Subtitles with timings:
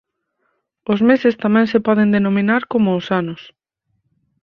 [0.91, 3.41] Os meses tamén se poden denominar como os anos.